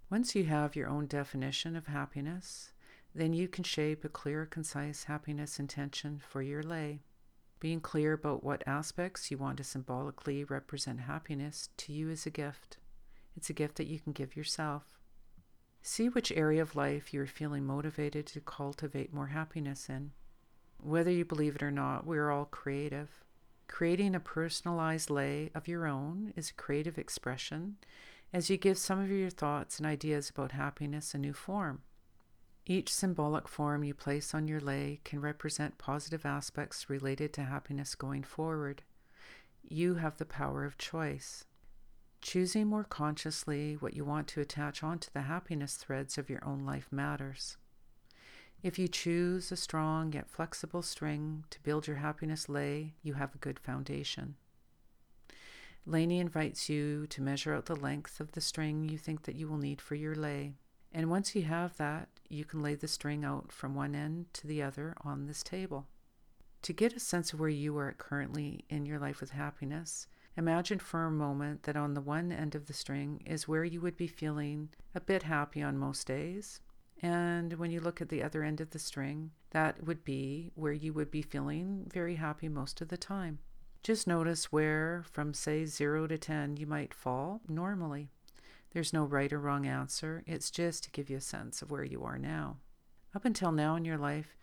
Once 0.09 0.35
you 0.35 0.45
have 0.45 0.75
your 0.75 0.89
own 0.89 1.07
definition 1.07 1.77
of 1.77 1.89
happiness, 1.89 2.73
then 3.15 3.35
you 3.35 3.47
can 3.47 3.63
shape 3.63 4.07
a 4.07 4.09
clear, 4.09 4.47
concise 4.47 5.05
happiness 5.05 5.59
intention 5.59 6.19
for 6.27 6.41
your 6.41 6.63
lei. 6.63 7.03
Being 7.59 7.83
clear 7.83 8.15
about 8.15 8.43
what 8.43 8.67
aspects 8.67 9.31
you 9.31 9.37
want 9.37 9.59
to 9.59 9.65
symbolically 9.65 10.45
represent 10.45 11.01
happiness 11.01 11.69
to 11.77 11.93
you 11.93 12.09
is 12.09 12.25
a 12.25 12.31
gift. 12.31 12.79
It's 13.37 13.51
a 13.51 13.53
gift 13.53 13.77
that 13.77 13.87
you 13.87 14.01
can 14.01 14.15
give 14.15 14.35
yourself. 14.35 14.99
See 15.83 16.09
which 16.09 16.33
area 16.33 16.63
of 16.63 16.75
life 16.75 17.13
you 17.13 17.21
are 17.21 17.27
feeling 17.27 17.67
motivated 17.67 18.25
to 18.29 18.41
cultivate 18.41 19.13
more 19.13 19.27
happiness 19.27 19.91
in. 19.91 20.13
Whether 20.79 21.11
you 21.11 21.27
believe 21.27 21.57
it 21.57 21.63
or 21.63 21.71
not, 21.71 22.07
we 22.07 22.17
are 22.17 22.31
all 22.31 22.47
creative. 22.47 23.11
Creating 23.71 24.17
a 24.17 24.21
personalized 24.21 25.11
lei 25.11 25.49
of 25.55 25.69
your 25.69 25.87
own 25.87 26.35
is 26.37 26.51
creative 26.51 26.99
expression 26.99 27.77
as 28.33 28.51
you 28.51 28.57
give 28.57 28.77
some 28.77 28.99
of 28.99 29.09
your 29.09 29.31
thoughts 29.31 29.79
and 29.79 29.87
ideas 29.87 30.29
about 30.29 30.53
happiness 30.53 31.15
a 31.15 31.19
new 31.19 31.33
form. 31.33 31.81
Each 32.67 32.93
symbolic 32.93 33.47
form 33.47 33.85
you 33.85 33.95
place 33.95 34.35
on 34.35 34.49
your 34.49 34.61
lei 34.61 35.01
can 35.05 35.21
represent 35.21 35.79
positive 35.79 36.27
aspects 36.27 36.91
related 36.91 37.33
to 37.35 37.43
happiness 37.45 37.95
going 37.95 38.25
forward. 38.25 38.83
You 39.67 39.95
have 39.95 40.19
the 40.19 40.27
power 40.27 40.65
of 40.65 40.77
choice. 40.77 41.45
Choosing 42.21 42.67
more 42.67 42.85
consciously 42.85 43.75
what 43.75 43.95
you 43.95 44.05
want 44.05 44.27
to 44.29 44.41
attach 44.41 44.83
onto 44.83 45.11
the 45.15 45.23
happiness 45.23 45.77
threads 45.77 46.19
of 46.19 46.29
your 46.29 46.45
own 46.45 46.67
life 46.67 46.89
matters. 46.91 47.57
If 48.63 48.79
you 48.79 48.89
choose 48.89 49.51
a 49.51 49.57
strong 49.57 50.13
yet 50.13 50.29
flexible 50.29 50.83
string 50.83 51.45
to 51.51 51.63
build 51.63 51.87
your 51.87 51.97
happiness 51.97 52.49
lei, 52.49 52.95
you 53.03 53.15
have 53.15 53.35
a 53.35 53.39
good 53.39 53.59
foundation. 53.59 54.35
Lainey 55.87 56.19
invites 56.19 56.69
you 56.69 57.07
to 57.07 57.23
measure 57.23 57.55
out 57.55 57.67
the 57.67 57.75
length 57.75 58.21
of 58.21 58.33
the 58.33 58.41
string 58.41 58.89
you 58.89 58.99
think 58.99 59.23
that 59.23 59.35
you 59.35 59.49
will 59.49 59.57
need 59.57 59.81
for 59.81 59.95
your 59.95 60.15
lei. 60.15 60.53
And 60.93 61.09
once 61.09 61.35
you 61.35 61.43
have 61.43 61.77
that, 61.79 62.09
you 62.29 62.45
can 62.45 62.63
lay 62.63 62.75
the 62.75 62.89
string 62.89 63.25
out 63.25 63.51
from 63.51 63.75
one 63.75 63.95
end 63.95 64.27
to 64.35 64.47
the 64.47 64.63
other 64.63 64.95
on 65.03 65.27
this 65.27 65.43
table. 65.43 65.87
To 66.63 66.75
get 66.75 66.93
a 66.93 67.01
sense 67.01 67.33
of 67.33 67.41
where 67.41 67.49
you 67.49 67.79
are 67.79 67.93
currently 67.93 68.67
in 68.69 68.85
your 68.85 68.99
life 68.99 69.21
with 69.21 69.31
happiness, 69.31 70.07
Imagine 70.37 70.79
for 70.79 71.05
a 71.05 71.11
moment 71.11 71.65
that 71.65 71.77
on 71.77 71.95
the 71.95 72.01
one 72.01 72.31
end 72.31 72.55
of 72.55 72.67
the 72.67 72.73
string 72.73 73.21
is 73.27 73.49
where 73.49 73.65
you 73.65 73.81
would 73.81 73.97
be 73.97 74.07
feeling 74.07 74.71
a 74.95 75.01
bit 75.01 75.25
happy 75.25 75.63
on 75.63 75.77
most 75.77 76.07
days. 76.07 76.61
And 77.03 77.55
when 77.55 77.71
you 77.71 77.81
look 77.81 78.01
at 78.01 78.11
the 78.11 78.23
other 78.23 78.43
end 78.43 78.61
of 78.61 78.71
the 78.71 78.79
string, 78.79 79.31
that 79.51 79.85
would 79.85 80.05
be 80.05 80.51
where 80.55 80.73
you 80.73 80.93
would 80.93 81.11
be 81.11 81.23
feeling 81.23 81.87
very 81.93 82.17
happy 82.17 82.49
most 82.49 82.81
of 82.81 82.89
the 82.89 82.99
time. 82.99 83.39
Just 83.83 84.07
notice 84.07 84.53
where, 84.53 85.05
from 85.11 85.33
say 85.33 85.65
0 85.65 86.09
to 86.09 86.19
10, 86.19 86.59
you 86.59 86.67
might 86.67 86.93
fall 86.93 87.41
normally. 87.49 88.11
There's 88.73 88.93
no 88.93 89.05
right 89.05 89.33
or 89.33 89.41
wrong 89.41 89.67
answer, 89.67 90.23
it's 90.27 90.51
just 90.51 90.85
to 90.85 90.91
give 90.91 91.09
you 91.09 91.17
a 91.17 91.23
sense 91.23 91.63
of 91.63 91.71
where 91.71 91.85
you 91.85 92.05
are 92.05 92.19
now. 92.19 92.59
Up 93.15 93.25
until 93.25 93.51
now 93.51 93.77
in 93.77 93.85
your 93.85 93.99
life, 93.99 94.37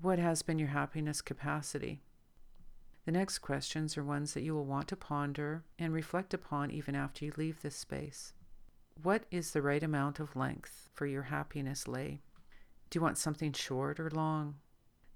what 0.00 0.18
has 0.18 0.42
been 0.42 0.58
your 0.58 0.68
happiness 0.68 1.20
capacity? 1.20 2.00
The 3.04 3.12
next 3.12 3.38
questions 3.40 3.96
are 3.96 4.02
ones 4.02 4.32
that 4.34 4.42
you 4.42 4.54
will 4.54 4.64
want 4.64 4.88
to 4.88 4.96
ponder 4.96 5.64
and 5.78 5.92
reflect 5.92 6.32
upon 6.32 6.70
even 6.70 6.94
after 6.94 7.24
you 7.24 7.32
leave 7.36 7.60
this 7.60 7.76
space. 7.76 8.32
What 9.02 9.24
is 9.32 9.50
the 9.50 9.62
right 9.62 9.82
amount 9.82 10.20
of 10.20 10.36
length 10.36 10.88
for 10.94 11.06
your 11.06 11.22
happiness 11.22 11.88
lei? 11.88 12.20
Do 12.88 12.98
you 12.98 13.02
want 13.02 13.18
something 13.18 13.52
short 13.52 13.98
or 13.98 14.08
long? 14.10 14.56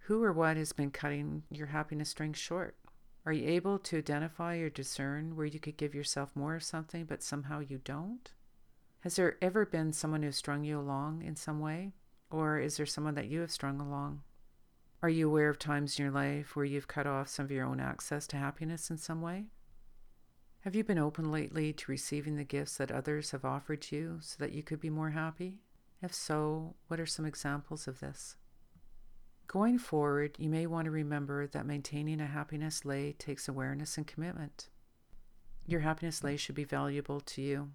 Who 0.07 0.25
or 0.25 0.33
what 0.33 0.57
has 0.57 0.73
been 0.73 0.90
cutting 0.90 1.45
your 1.50 1.69
happiness 1.69 2.09
string 2.09 2.33
short? 2.33 2.76
Are 3.25 3.33
you 3.33 3.49
able 3.49 3.78
to 3.78 3.99
identify 3.99 4.57
or 4.57 4.71
discern 4.71 5.37
where 5.37 5.47
you 5.47 5.61
could 5.61 5.76
give 5.76 5.95
yourself 5.95 6.35
more 6.35 6.57
of 6.57 6.64
something 6.64 7.05
but 7.05 7.23
somehow 7.23 7.61
you 7.61 7.78
don't? 7.78 8.33
Has 9.00 9.14
there 9.14 9.37
ever 9.40 9.64
been 9.64 9.93
someone 9.93 10.25
who 10.25 10.33
strung 10.33 10.64
you 10.64 10.81
along 10.81 11.23
in 11.23 11.37
some 11.37 11.61
way? 11.61 11.93
Or 12.28 12.59
is 12.59 12.78
there 12.78 12.87
someone 12.87 13.14
that 13.14 13.28
you 13.28 13.38
have 13.40 13.52
strung 13.52 13.78
along? 13.78 14.23
Are 15.00 15.09
you 15.09 15.28
aware 15.28 15.49
of 15.49 15.61
times 15.61 15.97
in 15.97 16.07
your 16.07 16.12
life 16.12 16.57
where 16.57 16.64
you've 16.64 16.88
cut 16.88 17.07
off 17.07 17.28
some 17.28 17.45
of 17.45 17.52
your 17.52 17.64
own 17.64 17.78
access 17.78 18.26
to 18.28 18.37
happiness 18.37 18.90
in 18.90 18.97
some 18.97 19.23
way? 19.23 19.45
Have 20.66 20.75
you 20.75 20.82
been 20.82 20.99
open 20.99 21.30
lately 21.30 21.73
to 21.73 21.92
receiving 21.92 22.35
the 22.35 22.42
gifts 22.42 22.76
that 22.78 22.90
others 22.90 23.30
have 23.30 23.44
offered 23.44 23.87
you 23.92 24.18
so 24.20 24.35
that 24.40 24.50
you 24.50 24.64
could 24.64 24.80
be 24.80 24.90
more 24.90 25.11
happy? 25.11 25.61
If 26.02 26.12
so, 26.12 26.75
what 26.88 26.99
are 26.99 27.06
some 27.06 27.25
examples 27.25 27.87
of 27.87 28.00
this? 28.00 28.35
Going 29.46 29.78
forward, 29.78 30.35
you 30.40 30.50
may 30.50 30.66
want 30.66 30.87
to 30.87 30.90
remember 30.90 31.46
that 31.46 31.66
maintaining 31.66 32.20
a 32.20 32.26
happiness 32.26 32.85
lei 32.85 33.12
takes 33.12 33.46
awareness 33.46 33.96
and 33.96 34.08
commitment. 34.08 34.68
Your 35.68 35.82
happiness 35.82 36.25
lei 36.25 36.37
should 36.37 36.56
be 36.56 36.64
valuable 36.64 37.20
to 37.20 37.42
you. 37.42 37.70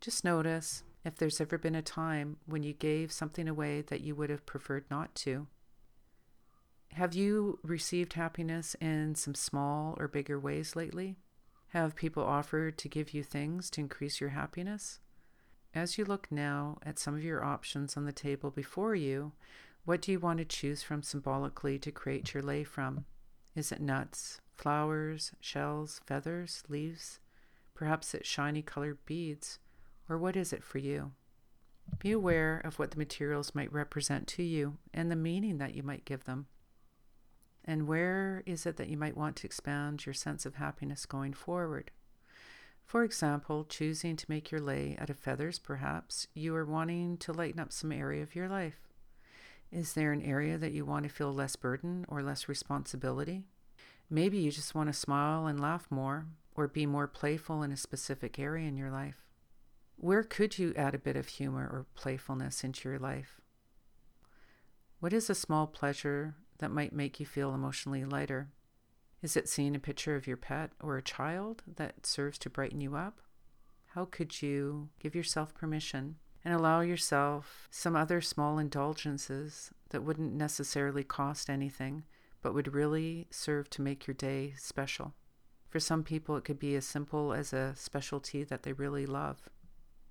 Just 0.00 0.24
notice 0.24 0.82
if 1.04 1.14
there's 1.14 1.40
ever 1.40 1.56
been 1.56 1.76
a 1.76 1.82
time 1.82 2.38
when 2.46 2.64
you 2.64 2.72
gave 2.72 3.12
something 3.12 3.46
away 3.46 3.80
that 3.80 4.00
you 4.00 4.16
would 4.16 4.28
have 4.28 4.44
preferred 4.44 4.86
not 4.90 5.14
to. 5.14 5.46
Have 6.94 7.14
you 7.14 7.60
received 7.62 8.14
happiness 8.14 8.74
in 8.80 9.14
some 9.14 9.36
small 9.36 9.94
or 10.00 10.08
bigger 10.08 10.40
ways 10.40 10.74
lately? 10.74 11.18
Have 11.72 11.96
people 11.96 12.22
offered 12.22 12.76
to 12.76 12.88
give 12.88 13.14
you 13.14 13.22
things 13.22 13.70
to 13.70 13.80
increase 13.80 14.20
your 14.20 14.28
happiness? 14.28 14.98
As 15.74 15.96
you 15.96 16.04
look 16.04 16.30
now 16.30 16.76
at 16.84 16.98
some 16.98 17.14
of 17.14 17.24
your 17.24 17.42
options 17.42 17.96
on 17.96 18.04
the 18.04 18.12
table 18.12 18.50
before 18.50 18.94
you, 18.94 19.32
what 19.86 20.02
do 20.02 20.12
you 20.12 20.20
want 20.20 20.38
to 20.40 20.44
choose 20.44 20.82
from 20.82 21.02
symbolically 21.02 21.78
to 21.78 21.90
create 21.90 22.34
your 22.34 22.42
lei 22.42 22.62
from? 22.62 23.06
Is 23.56 23.72
it 23.72 23.80
nuts, 23.80 24.42
flowers, 24.54 25.32
shells, 25.40 26.02
feathers, 26.06 26.62
leaves? 26.68 27.20
Perhaps 27.72 28.12
it's 28.12 28.28
shiny 28.28 28.60
colored 28.60 28.98
beads. 29.06 29.58
Or 30.10 30.18
what 30.18 30.36
is 30.36 30.52
it 30.52 30.62
for 30.62 30.76
you? 30.76 31.12
Be 31.98 32.12
aware 32.12 32.58
of 32.58 32.78
what 32.78 32.90
the 32.90 32.98
materials 32.98 33.54
might 33.54 33.72
represent 33.72 34.26
to 34.26 34.42
you 34.42 34.76
and 34.92 35.10
the 35.10 35.16
meaning 35.16 35.56
that 35.56 35.74
you 35.74 35.82
might 35.82 36.04
give 36.04 36.24
them. 36.24 36.48
And 37.64 37.86
where 37.86 38.42
is 38.44 38.66
it 38.66 38.76
that 38.76 38.88
you 38.88 38.96
might 38.96 39.16
want 39.16 39.36
to 39.36 39.46
expand 39.46 40.04
your 40.04 40.14
sense 40.14 40.44
of 40.44 40.56
happiness 40.56 41.06
going 41.06 41.32
forward? 41.32 41.90
For 42.84 43.04
example, 43.04 43.64
choosing 43.64 44.16
to 44.16 44.26
make 44.28 44.50
your 44.50 44.60
lei 44.60 44.96
out 45.00 45.10
of 45.10 45.18
feathers, 45.18 45.58
perhaps 45.58 46.26
you 46.34 46.54
are 46.56 46.64
wanting 46.64 47.16
to 47.18 47.32
lighten 47.32 47.60
up 47.60 47.72
some 47.72 47.92
area 47.92 48.22
of 48.22 48.34
your 48.34 48.48
life. 48.48 48.80
Is 49.70 49.94
there 49.94 50.12
an 50.12 50.22
area 50.22 50.58
that 50.58 50.72
you 50.72 50.84
want 50.84 51.04
to 51.04 51.08
feel 51.08 51.32
less 51.32 51.56
burden 51.56 52.04
or 52.08 52.22
less 52.22 52.48
responsibility? 52.48 53.44
Maybe 54.10 54.36
you 54.36 54.50
just 54.50 54.74
want 54.74 54.88
to 54.88 54.92
smile 54.92 55.46
and 55.46 55.58
laugh 55.58 55.86
more 55.88 56.26
or 56.54 56.68
be 56.68 56.84
more 56.84 57.06
playful 57.06 57.62
in 57.62 57.72
a 57.72 57.76
specific 57.76 58.38
area 58.38 58.68
in 58.68 58.76
your 58.76 58.90
life. 58.90 59.22
Where 59.96 60.22
could 60.22 60.58
you 60.58 60.74
add 60.76 60.94
a 60.94 60.98
bit 60.98 61.16
of 61.16 61.28
humor 61.28 61.62
or 61.62 61.86
playfulness 61.94 62.64
into 62.64 62.90
your 62.90 62.98
life? 62.98 63.40
What 65.00 65.14
is 65.14 65.30
a 65.30 65.34
small 65.34 65.66
pleasure 65.66 66.34
that 66.58 66.70
might 66.70 66.92
make 66.92 67.20
you 67.20 67.26
feel 67.26 67.54
emotionally 67.54 68.04
lighter? 68.04 68.50
Is 69.22 69.36
it 69.36 69.48
seeing 69.48 69.76
a 69.76 69.80
picture 69.80 70.16
of 70.16 70.26
your 70.26 70.36
pet 70.36 70.72
or 70.80 70.96
a 70.96 71.02
child 71.02 71.62
that 71.76 72.06
serves 72.06 72.38
to 72.38 72.50
brighten 72.50 72.80
you 72.80 72.96
up? 72.96 73.20
How 73.88 74.04
could 74.04 74.42
you 74.42 74.88
give 74.98 75.14
yourself 75.14 75.54
permission 75.54 76.16
and 76.44 76.54
allow 76.54 76.80
yourself 76.80 77.68
some 77.70 77.94
other 77.94 78.20
small 78.20 78.58
indulgences 78.58 79.70
that 79.90 80.02
wouldn't 80.02 80.34
necessarily 80.34 81.04
cost 81.04 81.48
anything, 81.48 82.04
but 82.42 82.54
would 82.54 82.74
really 82.74 83.28
serve 83.30 83.70
to 83.70 83.82
make 83.82 84.06
your 84.06 84.14
day 84.14 84.54
special. 84.56 85.14
For 85.68 85.78
some 85.78 86.02
people, 86.02 86.36
it 86.36 86.44
could 86.44 86.58
be 86.58 86.74
as 86.74 86.84
simple 86.84 87.32
as 87.32 87.52
a 87.52 87.74
specialty 87.76 88.44
that 88.44 88.64
they 88.64 88.72
really 88.72 89.06
love. 89.06 89.48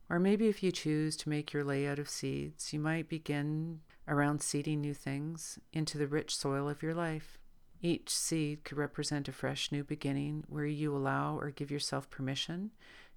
Or 0.10 0.20
maybe 0.20 0.48
if 0.48 0.64
you 0.64 0.72
choose 0.72 1.16
to 1.18 1.30
make 1.30 1.54
your 1.54 1.64
lei 1.64 1.88
out 1.88 2.00
of 2.00 2.10
seeds, 2.10 2.74
you 2.74 2.80
might 2.80 3.10
begin 3.10 3.82
around 4.12 4.44
seeding 4.44 4.82
new 4.82 4.94
things 4.94 5.58
into 5.72 5.98
the 5.98 6.06
rich 6.06 6.36
soil 6.36 6.68
of 6.68 6.84
your 6.84 6.94
life. 6.94 7.40
Each 7.82 8.10
seed 8.10 8.66
could 8.66 8.78
represent 8.78 9.30
a 9.30 9.32
fresh 9.32 9.72
new 9.72 9.86
beginning 9.86 10.44
where 10.48 10.66
you 10.66 10.96
allow 10.96 11.38
or 11.38 11.50
give 11.50 11.72
yourself 11.72 12.10
permission 12.10 12.72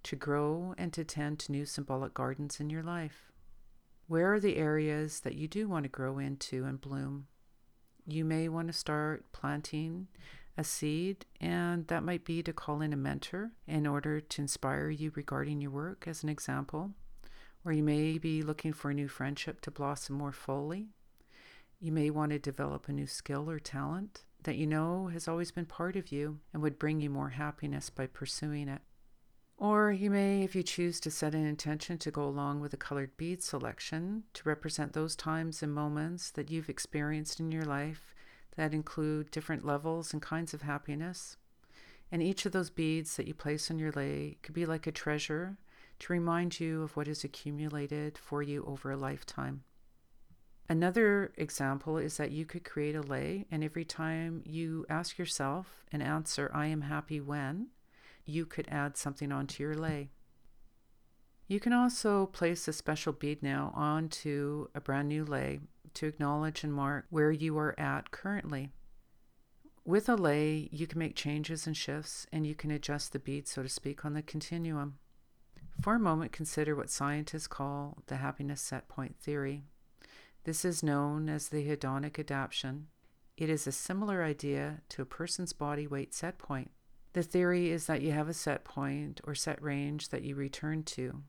to 0.05 0.17
grow 0.17 0.73
and 0.79 0.93
to 0.93 1.05
tend 1.05 1.41
to 1.41 1.53
new 1.53 1.67
symbolic 1.67 2.15
gardens 2.15 2.61
in 2.61 2.71
your 2.71 2.85
life. 2.85 3.33
Where 4.07 4.33
are 4.33 4.41
the 4.41 4.57
areas 4.57 5.21
that 5.21 5.35
you 5.35 5.49
do 5.49 5.67
want 5.67 5.83
to 5.83 5.89
grow 5.89 6.19
into 6.19 6.65
and 6.65 6.81
bloom? 6.81 7.27
You 8.07 8.25
may 8.25 8.49
want 8.49 8.69
to 8.69 8.73
start 8.73 9.33
planting 9.33 10.07
a 10.57 10.63
seed, 10.63 11.27
and 11.41 11.89
that 11.89 12.05
might 12.05 12.25
be 12.25 12.43
to 12.43 12.53
call 12.53 12.81
in 12.81 12.93
a 12.93 12.97
mentor 12.97 13.51
in 13.67 13.87
order 13.87 14.21
to 14.21 14.43
inspire 14.43 14.91
you 14.91 15.11
regarding 15.17 15.61
your 15.61 15.73
work, 15.73 16.05
as 16.07 16.23
an 16.23 16.29
example. 16.29 16.93
Or 17.65 17.73
you 17.73 17.83
may 17.83 18.19
be 18.19 18.43
looking 18.43 18.73
for 18.73 18.91
a 18.91 18.95
new 18.95 19.09
friendship 19.09 19.61
to 19.63 19.71
blossom 19.71 20.17
more 20.17 20.33
fully. 20.33 20.89
You 21.81 21.93
may 21.93 22.11
want 22.11 22.33
to 22.33 22.39
develop 22.39 22.89
a 22.89 22.93
new 22.93 23.07
skill 23.07 23.51
or 23.51 23.59
talent 23.59 24.25
that 24.43 24.57
you 24.57 24.67
know 24.67 25.09
has 25.09 25.27
always 25.27 25.51
been 25.51 25.67
part 25.67 25.97
of 25.97 26.13
you 26.13 26.41
and 26.53 26.63
would 26.63 26.79
bring 26.79 27.01
you 27.01 27.11
more 27.11 27.31
happiness 27.31 27.91
by 27.91 28.07
pursuing 28.07 28.69
it. 28.69 28.83
Or 29.57 29.93
you 29.93 30.11
may, 30.11 30.43
if 30.43 30.55
you 30.55 30.63
choose 30.63 31.01
to 31.01 31.11
set 31.11 31.35
an 31.35 31.47
intention 31.47 31.97
to 31.99 32.11
go 32.11 32.25
along 32.25 32.61
with 32.61 32.75
a 32.75 32.79
colored 32.79 33.17
bead 33.17 33.43
selection 33.43 34.25
to 34.35 34.49
represent 34.49 34.93
those 34.93 35.17
times 35.17 35.63
and 35.63 35.73
moments 35.73 36.31
that 36.33 36.51
you've 36.51 36.69
experienced 36.69 37.41
in 37.41 37.53
your 37.53 37.65
life 37.65 38.15
that 38.57 38.75
include 38.75 39.31
different 39.31 39.65
levels 39.65 40.13
and 40.13 40.21
kinds 40.21 40.55
of 40.55 40.63
happiness. 40.63 41.37
And 42.11 42.23
each 42.23 42.47
of 42.47 42.53
those 42.53 42.71
beads 42.71 43.17
that 43.17 43.27
you 43.27 43.35
place 43.35 43.71
on 43.71 43.79
your 43.79 43.93
lay 43.93 44.39
could 44.43 44.55
be 44.55 44.67
like 44.67 44.87
a 44.87 44.93
treasure 44.93 45.57
to 46.01 46.13
remind 46.13 46.61
you 46.61 46.83
of 46.83 46.97
what 46.97 47.07
has 47.07 47.25
accumulated 47.25 48.19
for 48.19 48.43
you 48.43 48.65
over 48.67 48.91
a 48.91 48.97
lifetime. 48.97 49.63
Another 50.69 51.33
example 51.37 51.99
is 51.99 52.17
that 52.17 52.31
you 52.31 52.47
could 52.47 52.65
create 52.65 52.95
a 52.95 53.03
lei, 53.03 53.45
and 53.51 53.63
every 53.63 53.85
time 53.85 54.43
you 54.47 54.87
ask 54.89 55.19
yourself 55.19 55.85
and 55.93 56.03
answer, 56.03 56.51
I 56.55 56.67
am 56.67 56.83
happy 56.83 57.21
when, 57.21 57.69
you 58.25 58.47
could 58.47 58.67
add 58.69 58.97
something 58.97 59.31
onto 59.31 59.63
your 59.63 59.75
lei. 59.75 60.09
You 61.47 61.61
can 61.61 61.75
also 61.75 62.27
place 62.27 62.67
a 62.67 62.73
special 62.73 63.13
bead 63.13 63.43
now 63.43 63.73
onto 63.75 64.69
a 64.75 64.81
brand 64.81 65.09
new 65.09 65.25
lei 65.25 65.61
to 65.93 66.07
acknowledge 66.07 66.65
and 66.65 66.73
mark 66.73 67.05
where 67.11 67.31
you 67.31 67.59
are 67.59 67.79
at 67.79 68.11
currently. 68.11 68.71
With 69.85 70.09
a 70.09 70.15
lei, 70.15 70.71
you 70.73 70.87
can 70.87 70.99
make 70.99 71.15
changes 71.15 71.67
and 71.67 71.77
shifts, 71.77 72.27
and 72.33 72.47
you 72.47 72.55
can 72.55 72.71
adjust 72.71 73.13
the 73.13 73.19
bead, 73.19 73.47
so 73.47 73.63
to 73.63 73.69
speak, 73.69 74.07
on 74.07 74.15
the 74.15 74.23
continuum. 74.23 74.97
For 75.81 75.95
a 75.95 76.01
moment, 76.01 76.33
consider 76.33 76.75
what 76.75 76.91
scientists 76.91 77.47
call 77.47 77.99
the 78.07 78.17
happiness 78.17 78.61
set 78.61 78.89
point 78.89 79.17
theory. 79.21 79.65
This 80.45 80.65
is 80.65 80.83
known 80.83 81.29
as 81.29 81.49
the 81.49 81.67
hedonic 81.67 82.19
adaptation. 82.19 82.89
It 83.37 83.51
is 83.51 83.67
a 83.67 83.73
similar 83.73 84.23
idea 84.23 84.83
to 84.91 85.03
a 85.03 85.07
person's 85.07 85.53
body 85.53 85.87
weight 85.87 86.15
set 86.15 86.39
point. 86.39 86.71
The 87.15 87.23
theory 87.23 87.71
is 87.71 87.87
that 87.87 88.03
you 88.03 88.13
have 88.13 88.29
a 88.29 88.35
set 88.35 88.65
point 88.65 89.21
or 89.25 89.35
set 89.35 89.63
range 89.63 90.09
that 90.09 90.23
you 90.23 90.35
return 90.35 90.83
to. 90.85 91.23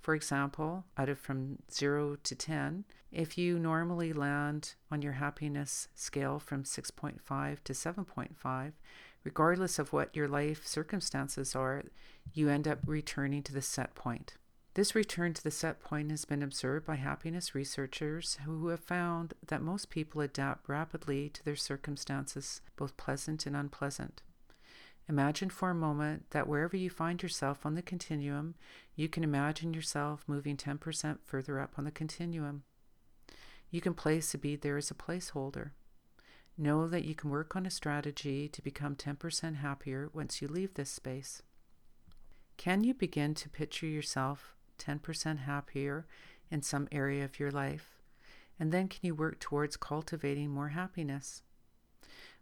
For 0.00 0.14
example, 0.14 0.84
out 0.96 1.08
of 1.08 1.18
from 1.18 1.58
0 1.70 2.16
to 2.22 2.34
10, 2.34 2.84
if 3.12 3.36
you 3.36 3.58
normally 3.58 4.12
land 4.12 4.74
on 4.90 5.02
your 5.02 5.12
happiness 5.14 5.88
scale 5.94 6.38
from 6.38 6.64
6.5 6.64 7.58
to 7.64 7.72
7.5, 7.72 8.72
regardless 9.24 9.78
of 9.78 9.92
what 9.92 10.14
your 10.14 10.28
life 10.28 10.66
circumstances 10.66 11.54
are, 11.54 11.84
you 12.32 12.48
end 12.48 12.66
up 12.66 12.78
returning 12.86 13.42
to 13.42 13.52
the 13.52 13.62
set 13.62 13.94
point. 13.94 14.34
This 14.74 14.94
return 14.94 15.34
to 15.34 15.42
the 15.42 15.50
set 15.50 15.80
point 15.80 16.10
has 16.10 16.24
been 16.24 16.42
observed 16.42 16.86
by 16.86 16.94
happiness 16.94 17.54
researchers 17.54 18.38
who 18.44 18.68
have 18.68 18.80
found 18.80 19.34
that 19.48 19.62
most 19.62 19.90
people 19.90 20.20
adapt 20.20 20.68
rapidly 20.68 21.28
to 21.30 21.44
their 21.44 21.56
circumstances, 21.56 22.60
both 22.76 22.96
pleasant 22.96 23.46
and 23.46 23.56
unpleasant. 23.56 24.22
Imagine 25.08 25.50
for 25.50 25.70
a 25.70 25.74
moment 25.74 26.30
that 26.30 26.46
wherever 26.46 26.76
you 26.76 26.88
find 26.88 27.20
yourself 27.20 27.66
on 27.66 27.74
the 27.74 27.82
continuum, 27.82 28.54
you 28.94 29.08
can 29.08 29.24
imagine 29.24 29.74
yourself 29.74 30.22
moving 30.28 30.56
10% 30.56 31.18
further 31.24 31.58
up 31.58 31.74
on 31.76 31.84
the 31.84 31.90
continuum. 31.90 32.62
You 33.72 33.80
can 33.80 33.94
place 33.94 34.32
a 34.34 34.38
bead 34.38 34.62
there 34.62 34.76
as 34.76 34.90
a 34.92 34.94
placeholder. 34.94 35.72
Know 36.62 36.86
that 36.88 37.06
you 37.06 37.14
can 37.14 37.30
work 37.30 37.56
on 37.56 37.64
a 37.64 37.70
strategy 37.70 38.46
to 38.46 38.60
become 38.60 38.94
10% 38.94 39.56
happier 39.56 40.10
once 40.12 40.42
you 40.42 40.46
leave 40.46 40.74
this 40.74 40.90
space. 40.90 41.40
Can 42.58 42.84
you 42.84 42.92
begin 42.92 43.32
to 43.36 43.48
picture 43.48 43.86
yourself 43.86 44.54
10% 44.78 45.38
happier 45.38 46.06
in 46.50 46.60
some 46.60 46.86
area 46.92 47.24
of 47.24 47.40
your 47.40 47.50
life? 47.50 48.02
And 48.58 48.72
then 48.72 48.88
can 48.88 49.00
you 49.00 49.14
work 49.14 49.40
towards 49.40 49.78
cultivating 49.78 50.50
more 50.50 50.68
happiness? 50.68 51.40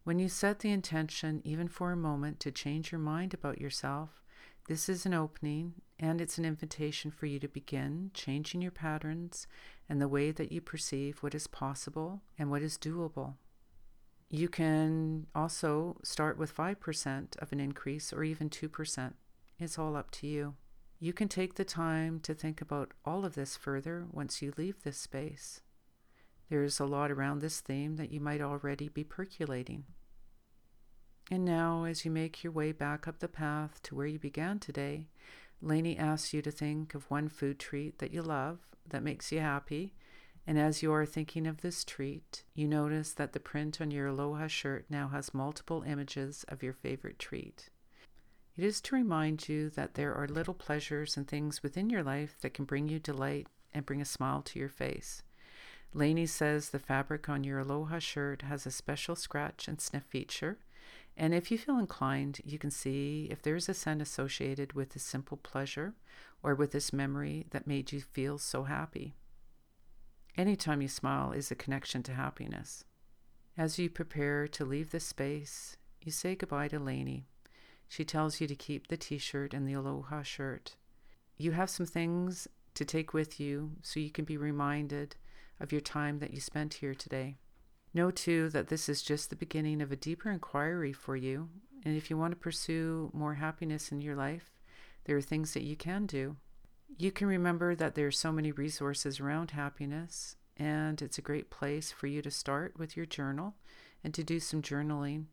When 0.02 0.18
you 0.18 0.28
set 0.28 0.58
the 0.58 0.72
intention, 0.72 1.40
even 1.44 1.68
for 1.68 1.92
a 1.92 1.96
moment, 1.96 2.40
to 2.40 2.50
change 2.50 2.90
your 2.90 3.00
mind 3.00 3.34
about 3.34 3.60
yourself, 3.60 4.24
this 4.66 4.88
is 4.88 5.06
an 5.06 5.14
opening 5.14 5.74
and 6.00 6.20
it's 6.20 6.38
an 6.38 6.44
invitation 6.44 7.12
for 7.12 7.26
you 7.26 7.38
to 7.38 7.46
begin 7.46 8.10
changing 8.14 8.62
your 8.62 8.72
patterns 8.72 9.46
and 9.88 10.00
the 10.00 10.08
way 10.08 10.32
that 10.32 10.50
you 10.50 10.60
perceive 10.60 11.22
what 11.22 11.36
is 11.36 11.46
possible 11.46 12.22
and 12.36 12.50
what 12.50 12.62
is 12.62 12.76
doable. 12.76 13.34
You 14.30 14.48
can 14.48 15.26
also 15.34 15.96
start 16.02 16.36
with 16.36 16.54
5% 16.54 17.36
of 17.38 17.52
an 17.52 17.60
increase 17.60 18.12
or 18.12 18.24
even 18.24 18.50
2%. 18.50 19.12
It's 19.58 19.78
all 19.78 19.96
up 19.96 20.10
to 20.12 20.26
you. 20.26 20.54
You 21.00 21.12
can 21.12 21.28
take 21.28 21.54
the 21.54 21.64
time 21.64 22.20
to 22.20 22.34
think 22.34 22.60
about 22.60 22.92
all 23.04 23.24
of 23.24 23.34
this 23.34 23.56
further 23.56 24.06
once 24.10 24.42
you 24.42 24.52
leave 24.56 24.82
this 24.82 24.98
space. 24.98 25.60
There's 26.50 26.80
a 26.80 26.86
lot 26.86 27.10
around 27.10 27.40
this 27.40 27.60
theme 27.60 27.96
that 27.96 28.10
you 28.10 28.20
might 28.20 28.40
already 28.40 28.88
be 28.88 29.04
percolating. 29.04 29.84
And 31.30 31.44
now, 31.44 31.84
as 31.84 32.04
you 32.04 32.10
make 32.10 32.42
your 32.42 32.52
way 32.52 32.72
back 32.72 33.06
up 33.06 33.18
the 33.18 33.28
path 33.28 33.82
to 33.84 33.94
where 33.94 34.06
you 34.06 34.18
began 34.18 34.58
today, 34.58 35.08
Lainey 35.60 35.96
asks 35.98 36.32
you 36.32 36.40
to 36.42 36.50
think 36.50 36.94
of 36.94 37.10
one 37.10 37.28
food 37.28 37.58
treat 37.58 37.98
that 37.98 38.12
you 38.12 38.22
love, 38.22 38.58
that 38.88 39.02
makes 39.02 39.30
you 39.30 39.40
happy, 39.40 39.94
And 40.48 40.58
as 40.58 40.82
you 40.82 40.94
are 40.94 41.04
thinking 41.04 41.46
of 41.46 41.60
this 41.60 41.84
treat, 41.84 42.42
you 42.54 42.66
notice 42.66 43.12
that 43.12 43.34
the 43.34 43.38
print 43.38 43.82
on 43.82 43.90
your 43.90 44.06
Aloha 44.06 44.46
shirt 44.46 44.86
now 44.88 45.08
has 45.08 45.34
multiple 45.34 45.82
images 45.82 46.42
of 46.48 46.62
your 46.62 46.72
favorite 46.72 47.18
treat. 47.18 47.68
It 48.56 48.64
is 48.64 48.80
to 48.80 48.94
remind 48.94 49.46
you 49.50 49.68
that 49.68 49.92
there 49.92 50.14
are 50.14 50.26
little 50.26 50.54
pleasures 50.54 51.18
and 51.18 51.28
things 51.28 51.62
within 51.62 51.90
your 51.90 52.02
life 52.02 52.38
that 52.40 52.54
can 52.54 52.64
bring 52.64 52.88
you 52.88 52.98
delight 52.98 53.46
and 53.74 53.84
bring 53.84 54.00
a 54.00 54.06
smile 54.06 54.40
to 54.40 54.58
your 54.58 54.70
face. 54.70 55.22
Lainey 55.92 56.24
says 56.24 56.70
the 56.70 56.78
fabric 56.78 57.28
on 57.28 57.44
your 57.44 57.58
Aloha 57.58 57.98
shirt 57.98 58.40
has 58.40 58.64
a 58.64 58.70
special 58.70 59.16
scratch 59.16 59.68
and 59.68 59.82
sniff 59.82 60.04
feature. 60.04 60.56
And 61.14 61.34
if 61.34 61.50
you 61.50 61.58
feel 61.58 61.78
inclined, 61.78 62.40
you 62.42 62.58
can 62.58 62.70
see 62.70 63.28
if 63.30 63.42
there's 63.42 63.68
a 63.68 63.74
scent 63.74 64.00
associated 64.00 64.72
with 64.72 64.94
this 64.94 65.02
simple 65.02 65.36
pleasure 65.36 65.92
or 66.42 66.54
with 66.54 66.72
this 66.72 66.90
memory 66.90 67.44
that 67.50 67.66
made 67.66 67.92
you 67.92 68.00
feel 68.00 68.38
so 68.38 68.62
happy. 68.62 69.14
Anytime 70.38 70.80
you 70.80 70.86
smile 70.86 71.32
is 71.32 71.50
a 71.50 71.56
connection 71.56 72.04
to 72.04 72.14
happiness. 72.14 72.84
As 73.56 73.76
you 73.76 73.90
prepare 73.90 74.46
to 74.46 74.64
leave 74.64 74.92
the 74.92 75.00
space, 75.00 75.76
you 76.00 76.12
say 76.12 76.36
goodbye 76.36 76.68
to 76.68 76.78
Lainey. 76.78 77.26
She 77.88 78.04
tells 78.04 78.40
you 78.40 78.46
to 78.46 78.54
keep 78.54 78.86
the 78.86 78.96
t 78.96 79.18
shirt 79.18 79.52
and 79.52 79.66
the 79.66 79.72
aloha 79.72 80.22
shirt. 80.22 80.76
You 81.38 81.52
have 81.52 81.68
some 81.68 81.86
things 81.86 82.46
to 82.74 82.84
take 82.84 83.12
with 83.12 83.40
you 83.40 83.72
so 83.82 83.98
you 83.98 84.10
can 84.10 84.24
be 84.24 84.36
reminded 84.36 85.16
of 85.58 85.72
your 85.72 85.80
time 85.80 86.20
that 86.20 86.32
you 86.32 86.40
spent 86.40 86.74
here 86.74 86.94
today. 86.94 87.38
Know 87.92 88.12
too 88.12 88.48
that 88.50 88.68
this 88.68 88.88
is 88.88 89.02
just 89.02 89.30
the 89.30 89.36
beginning 89.36 89.82
of 89.82 89.90
a 89.90 89.96
deeper 89.96 90.30
inquiry 90.30 90.92
for 90.92 91.16
you, 91.16 91.48
and 91.84 91.96
if 91.96 92.10
you 92.10 92.16
want 92.16 92.30
to 92.30 92.36
pursue 92.36 93.10
more 93.12 93.34
happiness 93.34 93.90
in 93.90 94.00
your 94.00 94.14
life, 94.14 94.52
there 95.04 95.16
are 95.16 95.20
things 95.20 95.52
that 95.54 95.64
you 95.64 95.74
can 95.74 96.06
do. 96.06 96.36
You 96.96 97.12
can 97.12 97.28
remember 97.28 97.74
that 97.74 97.94
there 97.94 98.06
are 98.06 98.12
so 98.12 98.32
many 98.32 98.50
resources 98.50 99.20
around 99.20 99.52
happiness, 99.52 100.36
and 100.56 101.00
it's 101.00 101.18
a 101.18 101.22
great 101.22 101.50
place 101.50 101.92
for 101.92 102.06
you 102.06 102.22
to 102.22 102.30
start 102.30 102.78
with 102.78 102.96
your 102.96 103.06
journal 103.06 103.54
and 104.02 104.12
to 104.14 104.24
do 104.24 104.40
some 104.40 104.62
journaling. 104.62 105.26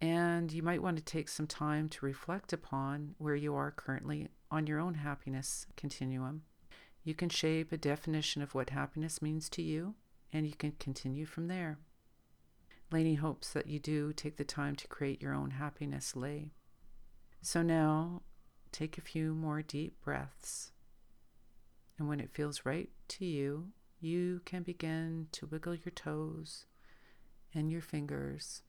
And 0.00 0.52
you 0.52 0.62
might 0.62 0.82
want 0.82 0.96
to 0.96 1.04
take 1.04 1.28
some 1.28 1.46
time 1.46 1.88
to 1.90 2.04
reflect 2.04 2.52
upon 2.52 3.14
where 3.18 3.36
you 3.36 3.54
are 3.54 3.70
currently 3.70 4.28
on 4.50 4.66
your 4.66 4.80
own 4.80 4.94
happiness 4.94 5.66
continuum. 5.76 6.42
You 7.04 7.14
can 7.14 7.28
shape 7.28 7.70
a 7.70 7.76
definition 7.76 8.42
of 8.42 8.54
what 8.54 8.70
happiness 8.70 9.22
means 9.22 9.48
to 9.50 9.62
you, 9.62 9.94
and 10.32 10.46
you 10.46 10.54
can 10.54 10.72
continue 10.72 11.26
from 11.26 11.48
there. 11.48 11.78
Lainey 12.90 13.14
hopes 13.14 13.52
that 13.52 13.66
you 13.66 13.78
do 13.78 14.12
take 14.12 14.36
the 14.36 14.44
time 14.44 14.74
to 14.76 14.88
create 14.88 15.22
your 15.22 15.34
own 15.34 15.52
happiness 15.52 16.16
lei. 16.16 16.50
So 17.40 17.62
now 17.62 18.22
take 18.74 18.98
a 18.98 19.02
few 19.02 19.34
more 19.34 19.62
deep 19.62 19.94
breaths. 20.02 20.72
And 21.98 22.08
when 22.08 22.20
it 22.20 22.32
feels 22.32 22.64
right 22.64 22.90
to 23.08 23.24
you, 23.24 23.68
you 24.00 24.40
can 24.44 24.62
begin 24.64 25.28
to 25.32 25.46
wiggle 25.46 25.76
your 25.76 25.92
toes 25.94 26.66
and 27.54 27.70
your 27.70 27.80
fingers 27.80 28.62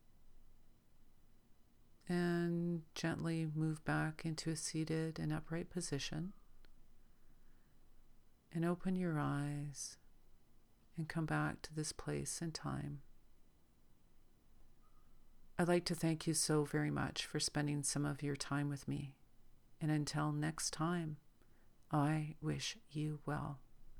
and 2.07 2.83
gently 2.93 3.47
move 3.55 3.83
back 3.83 4.21
into 4.25 4.51
a 4.51 4.55
seated 4.55 5.17
and 5.17 5.33
upright 5.33 5.69
position. 5.69 6.33
And 8.53 8.63
open 8.63 8.95
your 8.95 9.19
eyes 9.19 9.97
and 10.95 11.09
come 11.09 11.25
back 11.25 11.61
to 11.63 11.75
this 11.75 11.91
place 11.91 12.39
and 12.41 12.53
time. 12.53 13.01
I'd 15.57 15.67
like 15.67 15.83
to 15.85 15.95
thank 15.95 16.27
you 16.27 16.33
so 16.33 16.63
very 16.63 16.91
much 16.91 17.25
for 17.25 17.39
spending 17.39 17.83
some 17.83 18.05
of 18.05 18.23
your 18.23 18.35
time 18.35 18.69
with 18.69 18.87
me. 18.87 19.15
And 19.81 19.91
until 19.91 20.31
next 20.31 20.71
time, 20.71 21.17
I 21.91 22.35
wish 22.41 22.77
you 22.89 23.19
well. 23.25 23.59